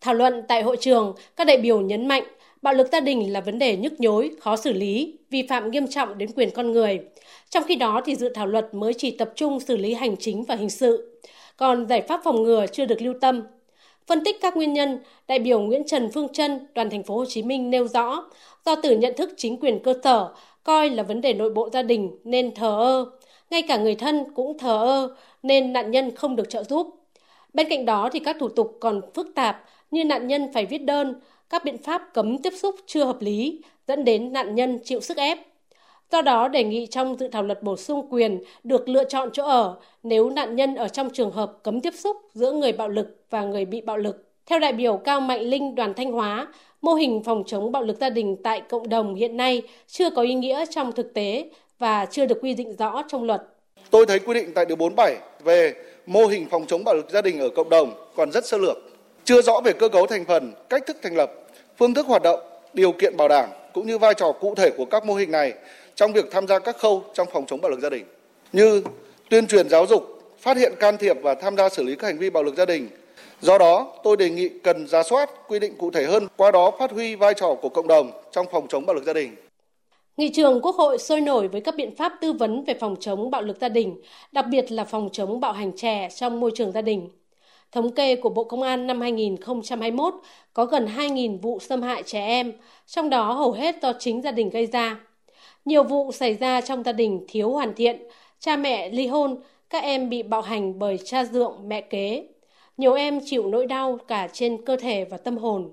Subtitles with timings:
[0.00, 2.24] Thảo luận tại hội trường, các đại biểu nhấn mạnh
[2.62, 5.86] bạo lực gia đình là vấn đề nhức nhối, khó xử lý, vi phạm nghiêm
[5.88, 7.00] trọng đến quyền con người.
[7.50, 10.44] Trong khi đó thì dự thảo luật mới chỉ tập trung xử lý hành chính
[10.44, 11.20] và hình sự,
[11.56, 13.42] còn giải pháp phòng ngừa chưa được lưu tâm.
[14.06, 17.24] Phân tích các nguyên nhân, đại biểu Nguyễn Trần Phương Trân, đoàn thành phố Hồ
[17.24, 18.24] Chí Minh nêu rõ,
[18.66, 20.28] do từ nhận thức chính quyền cơ sở
[20.64, 23.06] coi là vấn đề nội bộ gia đình nên thờ ơ,
[23.50, 26.86] ngay cả người thân cũng thờ ơ nên nạn nhân không được trợ giúp.
[27.54, 30.78] Bên cạnh đó thì các thủ tục còn phức tạp như nạn nhân phải viết
[30.78, 31.14] đơn,
[31.50, 35.16] các biện pháp cấm tiếp xúc chưa hợp lý dẫn đến nạn nhân chịu sức
[35.16, 35.38] ép.
[36.12, 39.44] Do đó đề nghị trong dự thảo luật bổ sung quyền được lựa chọn chỗ
[39.44, 43.24] ở nếu nạn nhân ở trong trường hợp cấm tiếp xúc giữa người bạo lực
[43.30, 44.26] và người bị bạo lực.
[44.46, 46.46] Theo đại biểu Cao Mạnh Linh đoàn Thanh Hóa,
[46.82, 50.22] mô hình phòng chống bạo lực gia đình tại cộng đồng hiện nay chưa có
[50.22, 53.42] ý nghĩa trong thực tế và chưa được quy định rõ trong luật.
[53.90, 55.74] Tôi thấy quy định tại điều 47 về
[56.06, 58.89] mô hình phòng chống bạo lực gia đình ở cộng đồng còn rất sơ lược,
[59.30, 61.32] chưa rõ về cơ cấu thành phần, cách thức thành lập,
[61.78, 62.40] phương thức hoạt động,
[62.72, 65.52] điều kiện bảo đảm cũng như vai trò cụ thể của các mô hình này
[65.94, 68.04] trong việc tham gia các khâu trong phòng chống bạo lực gia đình
[68.52, 68.82] như
[69.28, 70.02] tuyên truyền giáo dục,
[70.38, 72.64] phát hiện can thiệp và tham gia xử lý các hành vi bạo lực gia
[72.64, 72.88] đình.
[73.40, 76.72] Do đó, tôi đề nghị cần ra soát quy định cụ thể hơn, qua đó
[76.78, 79.36] phát huy vai trò của cộng đồng trong phòng chống bạo lực gia đình.
[80.16, 83.30] Nghị trường Quốc hội sôi nổi với các biện pháp tư vấn về phòng chống
[83.30, 84.00] bạo lực gia đình,
[84.32, 87.08] đặc biệt là phòng chống bạo hành trẻ trong môi trường gia đình.
[87.72, 90.14] Thống kê của Bộ Công an năm 2021
[90.52, 92.52] có gần 2.000 vụ xâm hại trẻ em,
[92.86, 95.00] trong đó hầu hết do chính gia đình gây ra.
[95.64, 98.02] Nhiều vụ xảy ra trong gia đình thiếu hoàn thiện,
[98.38, 99.40] cha mẹ ly hôn,
[99.70, 102.28] các em bị bạo hành bởi cha dượng, mẹ kế.
[102.76, 105.72] Nhiều em chịu nỗi đau cả trên cơ thể và tâm hồn.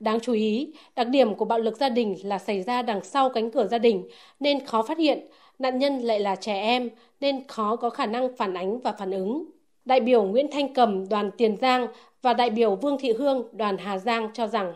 [0.00, 3.30] Đáng chú ý, đặc điểm của bạo lực gia đình là xảy ra đằng sau
[3.30, 4.08] cánh cửa gia đình
[4.40, 5.26] nên khó phát hiện,
[5.58, 9.10] nạn nhân lại là trẻ em nên khó có khả năng phản ánh và phản
[9.10, 9.44] ứng.
[9.84, 11.86] Đại biểu Nguyễn Thanh Cầm đoàn Tiền Giang
[12.22, 14.74] và đại biểu Vương Thị Hương đoàn Hà Giang cho rằng.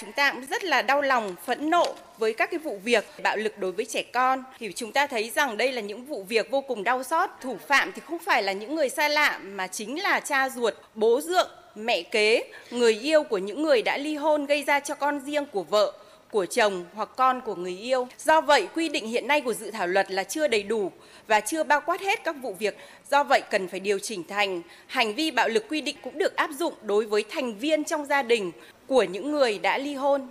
[0.00, 1.86] Chúng ta cũng rất là đau lòng, phẫn nộ
[2.18, 4.44] với các cái vụ việc bạo lực đối với trẻ con.
[4.58, 7.30] Thì chúng ta thấy rằng đây là những vụ việc vô cùng đau xót.
[7.40, 10.74] Thủ phạm thì không phải là những người xa lạ mà chính là cha ruột,
[10.94, 14.94] bố dượng, mẹ kế, người yêu của những người đã ly hôn gây ra cho
[14.94, 15.92] con riêng của vợ
[16.30, 18.08] của chồng hoặc con của người yêu.
[18.18, 20.92] Do vậy, quy định hiện nay của dự thảo luật là chưa đầy đủ
[21.26, 22.76] và chưa bao quát hết các vụ việc.
[23.10, 26.36] Do vậy, cần phải điều chỉnh thành hành vi bạo lực quy định cũng được
[26.36, 28.52] áp dụng đối với thành viên trong gia đình
[28.86, 30.28] của những người đã ly hôn.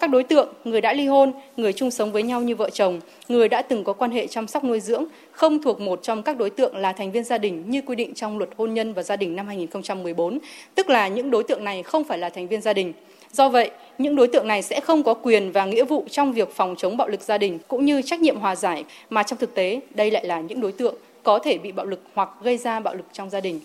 [0.00, 3.00] Các đối tượng, người đã ly hôn, người chung sống với nhau như vợ chồng,
[3.28, 6.36] người đã từng có quan hệ chăm sóc nuôi dưỡng, không thuộc một trong các
[6.36, 9.02] đối tượng là thành viên gia đình như quy định trong luật hôn nhân và
[9.02, 10.38] gia đình năm 2014,
[10.74, 12.92] tức là những đối tượng này không phải là thành viên gia đình.
[13.32, 16.54] Do vậy, những đối tượng này sẽ không có quyền và nghĩa vụ trong việc
[16.54, 19.54] phòng chống bạo lực gia đình cũng như trách nhiệm hòa giải, mà trong thực
[19.54, 22.80] tế đây lại là những đối tượng có thể bị bạo lực hoặc gây ra
[22.80, 23.60] bạo lực trong gia đình.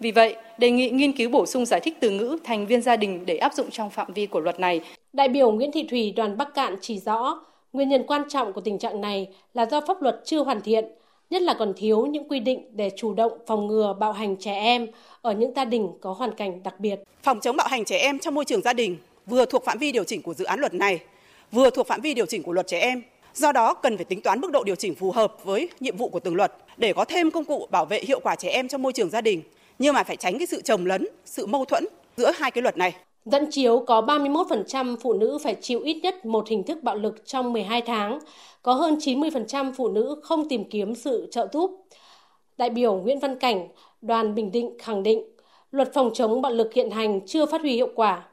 [0.00, 2.96] Vì vậy, đề nghị nghiên cứu bổ sung giải thích từ ngữ thành viên gia
[2.96, 4.80] đình để áp dụng trong phạm vi của luật này.
[5.12, 7.40] Đại biểu Nguyễn Thị Thủy đoàn Bắc Cạn chỉ rõ,
[7.72, 10.84] nguyên nhân quan trọng của tình trạng này là do pháp luật chưa hoàn thiện,
[11.30, 14.52] nhất là còn thiếu những quy định để chủ động phòng ngừa bạo hành trẻ
[14.52, 14.86] em
[15.22, 16.96] ở những gia đình có hoàn cảnh đặc biệt.
[17.22, 18.96] Phòng chống bạo hành trẻ em trong môi trường gia đình
[19.26, 21.00] vừa thuộc phạm vi điều chỉnh của dự án luật này,
[21.52, 23.02] vừa thuộc phạm vi điều chỉnh của luật trẻ em.
[23.34, 26.08] Do đó cần phải tính toán mức độ điều chỉnh phù hợp với nhiệm vụ
[26.08, 28.82] của từng luật để có thêm công cụ bảo vệ hiệu quả trẻ em trong
[28.82, 29.42] môi trường gia đình,
[29.78, 31.84] nhưng mà phải tránh cái sự trồng lấn, sự mâu thuẫn
[32.16, 32.94] giữa hai cái luật này.
[33.24, 37.26] Dẫn chiếu có 31% phụ nữ phải chịu ít nhất một hình thức bạo lực
[37.26, 38.18] trong 12 tháng,
[38.62, 41.84] có hơn 90% phụ nữ không tìm kiếm sự trợ giúp.
[42.58, 43.68] Đại biểu Nguyễn Văn Cảnh,
[44.02, 45.22] đoàn Bình Định khẳng định,
[45.70, 48.28] luật phòng chống bạo lực hiện hành chưa phát huy hiệu quả.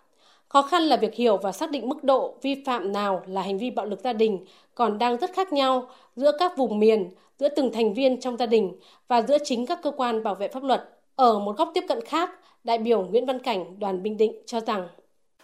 [0.48, 3.58] Khó khăn là việc hiểu và xác định mức độ vi phạm nào là hành
[3.58, 4.46] vi bạo lực gia đình
[4.76, 8.46] còn đang rất khác nhau giữa các vùng miền, giữa từng thành viên trong gia
[8.46, 8.74] đình
[9.08, 10.99] và giữa chính các cơ quan bảo vệ pháp luật.
[11.20, 12.30] Ở một góc tiếp cận khác,
[12.64, 14.88] đại biểu Nguyễn Văn Cảnh, đoàn Bình Định cho rằng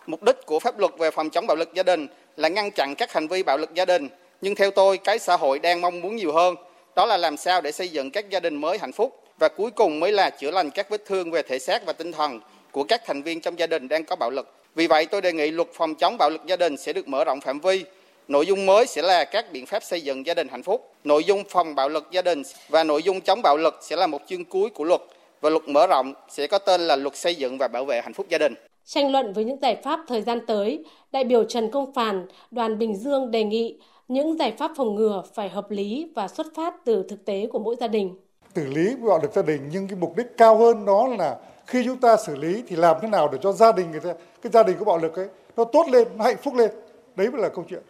[0.08, 2.96] Mục đích của pháp luật về phòng chống bạo lực gia đình là ngăn chặn
[2.96, 4.08] các hành vi bạo lực gia đình,
[4.41, 6.56] nhưng theo tôi cái xã hội đang mong muốn nhiều hơn,
[6.96, 9.72] đó là làm sao để xây dựng các gia đình mới hạnh phúc và cuối
[9.72, 12.40] cùng mới là chữa lành các vết thương về thể xác và tinh thần
[12.72, 14.53] của các thành viên trong gia đình đang có bạo lực.
[14.75, 17.24] Vì vậy tôi đề nghị luật phòng chống bạo lực gia đình sẽ được mở
[17.24, 17.86] rộng phạm vi.
[18.27, 20.94] Nội dung mới sẽ là các biện pháp xây dựng gia đình hạnh phúc.
[21.04, 24.07] Nội dung phòng bạo lực gia đình và nội dung chống bạo lực sẽ là
[24.07, 25.01] một chương cuối của luật
[25.42, 28.14] và luật mở rộng sẽ có tên là luật xây dựng và bảo vệ hạnh
[28.14, 28.54] phúc gia đình.
[28.86, 32.78] Tranh luận với những giải pháp thời gian tới, đại biểu Trần Công Phàn, đoàn
[32.78, 36.74] Bình Dương đề nghị những giải pháp phòng ngừa phải hợp lý và xuất phát
[36.86, 38.16] từ thực tế của mỗi gia đình.
[38.56, 41.38] Xử lý bạo lực gia đình nhưng cái mục đích cao hơn đó là
[41.68, 44.14] khi chúng ta xử lý thì làm thế nào để cho gia đình người ta
[44.42, 45.28] cái gia đình có bạo lực ấy
[45.58, 46.72] nó tốt lên nó hạnh phúc lên
[47.16, 47.82] đấy mới là câu chuyện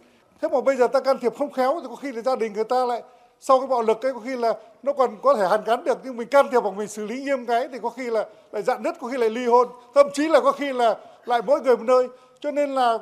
[0.42, 2.54] thế mà bây giờ ta can thiệp không khéo thì có khi là gia đình
[2.54, 3.04] người ta lại
[3.48, 4.54] sau cái bạo lực ấy có khi là
[4.84, 7.22] nó còn có thể hàn gắn được nhưng mình can thiệp hoặc mình xử lý
[7.22, 10.08] nghiêm cái thì có khi là lại dạn nứt có khi lại ly hôn thậm
[10.14, 12.08] chí là có khi là lại mỗi người một nơi.
[12.40, 12.98] Cho nên là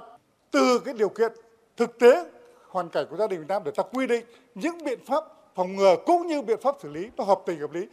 [0.52, 1.32] từ cái điều kiện
[1.78, 2.26] thực tế
[2.68, 4.26] hoàn cảnh của gia đình Việt Nam để ta quy định
[4.56, 5.24] những biện pháp
[5.56, 7.88] phòng ngừa cũng như biện pháp xử lý nó hợp tình hợp lý.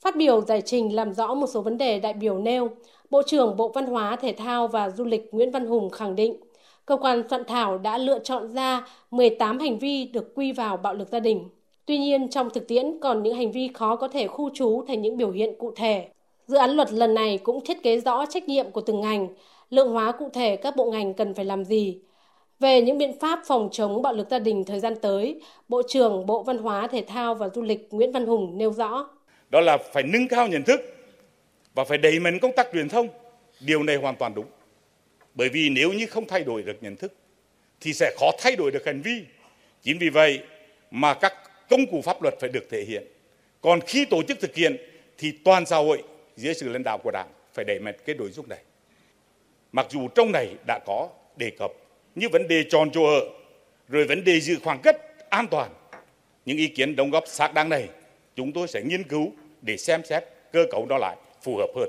[0.00, 2.70] Phát biểu giải trình làm rõ một số vấn đề đại biểu nêu,
[3.10, 6.40] Bộ trưởng Bộ Văn hóa, Thể thao và Du lịch Nguyễn Văn Hùng khẳng định,
[6.86, 10.94] cơ quan soạn thảo đã lựa chọn ra 18 hành vi được quy vào bạo
[10.94, 11.48] lực gia đình.
[11.86, 15.02] Tuy nhiên, trong thực tiễn còn những hành vi khó có thể khu trú thành
[15.02, 16.08] những biểu hiện cụ thể.
[16.46, 19.28] Dự án luật lần này cũng thiết kế rõ trách nhiệm của từng ngành,
[19.70, 21.98] lượng hóa cụ thể các bộ ngành cần phải làm gì.
[22.60, 26.26] Về những biện pháp phòng chống bạo lực gia đình thời gian tới, Bộ trưởng
[26.26, 29.08] Bộ Văn hóa, Thể thao và Du lịch Nguyễn Văn Hùng nêu rõ.
[29.50, 30.80] Đó là phải nâng cao nhận thức
[31.74, 33.08] và phải đẩy mạnh công tác truyền thông.
[33.60, 34.46] Điều này hoàn toàn đúng.
[35.34, 37.12] Bởi vì nếu như không thay đổi được nhận thức
[37.80, 39.22] thì sẽ khó thay đổi được hành vi.
[39.82, 40.40] Chính vì vậy
[40.90, 41.32] mà các
[41.70, 43.06] công cụ pháp luật phải được thể hiện.
[43.60, 44.76] Còn khi tổ chức thực hiện
[45.18, 46.02] thì toàn xã hội
[46.36, 48.58] dưới sự lãnh đạo của Đảng phải đẩy mạnh cái nội dung này.
[49.72, 51.70] Mặc dù trong này đã có đề cập
[52.14, 53.20] như vấn đề tròn chỗ ở,
[53.88, 54.96] rồi vấn đề giữ khoảng cách
[55.30, 55.70] an toàn.
[56.44, 57.88] Những ý kiến đóng góp xác đáng này
[58.36, 59.32] chúng tôi sẽ nghiên cứu
[59.62, 61.88] để xem xét cơ cấu đó lại phù hợp hơn.